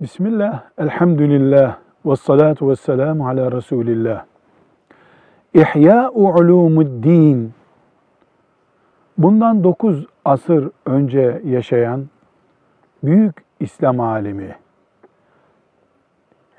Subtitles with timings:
[0.00, 4.24] Bismillah, elhamdülillah, ve salatu ve selamu ala Resulillah.
[5.54, 7.52] İhya'u ulumuddin.
[9.18, 12.06] Bundan 9 asır önce yaşayan
[13.02, 14.56] büyük İslam alimi,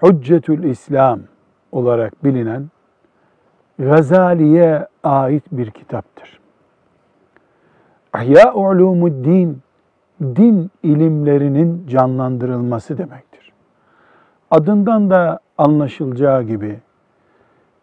[0.03, 1.19] Hüccetül İslam
[1.71, 2.69] olarak bilinen
[3.79, 6.39] Gazali'ye ait bir kitaptır.
[8.15, 9.61] İhya'u ulumuddin,
[10.21, 13.51] din ilimlerinin canlandırılması demektir.
[14.51, 16.79] Adından da anlaşılacağı gibi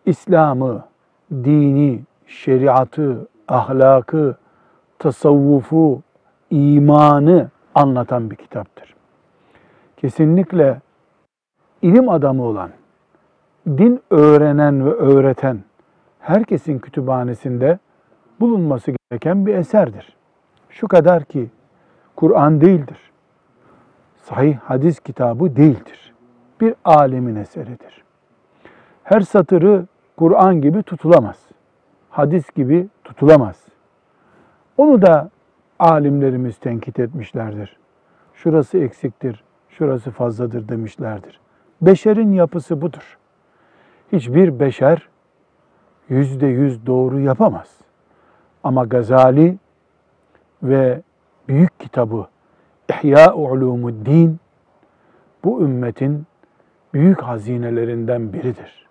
[0.06, 0.84] İslam'ı,
[1.32, 4.36] dini, şeriatı, ahlakı,
[4.98, 6.02] tasavvufu,
[6.50, 8.94] imanı anlatan bir kitaptır.
[9.96, 10.80] Kesinlikle
[11.82, 12.70] ilim adamı olan,
[13.66, 15.58] din öğrenen ve öğreten
[16.20, 17.78] herkesin kütüphanesinde
[18.40, 20.16] bulunması gereken bir eserdir.
[20.70, 21.50] Şu kadar ki
[22.16, 22.98] Kur'an değildir.
[24.16, 26.14] Sahih hadis kitabı değildir.
[26.60, 28.04] Bir alemin eseridir.
[29.02, 31.38] Her satırı Kur'an gibi tutulamaz.
[32.10, 33.64] Hadis gibi tutulamaz.
[34.76, 35.30] Onu da
[35.78, 37.76] alimlerimiz tenkit etmişlerdir.
[38.34, 41.40] Şurası eksiktir, şurası fazladır demişlerdir.
[41.82, 43.18] Beşerin yapısı budur.
[44.12, 45.08] Hiçbir beşer
[46.08, 47.78] yüzde yüz doğru yapamaz.
[48.64, 49.58] Ama Gazali
[50.62, 51.02] ve
[51.48, 52.26] büyük kitabı
[52.90, 54.38] İhya Ulumuddin
[55.44, 56.26] bu ümmetin
[56.94, 58.86] büyük hazinelerinden biridir.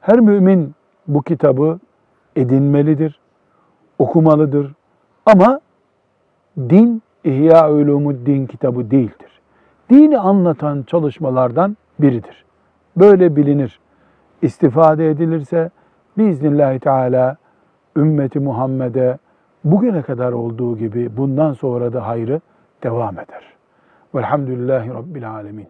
[0.00, 0.74] Her mümin
[1.08, 1.78] bu kitabı
[2.36, 3.20] edinmelidir,
[3.98, 4.72] okumalıdır.
[5.26, 5.60] Ama
[6.58, 9.40] din İhya Ulumuddin kitabı değildir.
[9.90, 12.44] Dini anlatan çalışmalardan biridir.
[12.96, 13.80] Böyle bilinir.
[14.42, 15.70] İstifade edilirse
[16.18, 17.36] biiznillahü teala
[17.96, 19.18] ümmeti Muhammed'e
[19.70, 22.40] bugüne kadar olduğu gibi bundan sonra da hayrı
[22.82, 23.44] devam eder.
[24.14, 25.68] Velhamdülillahi Rabbil Alemin.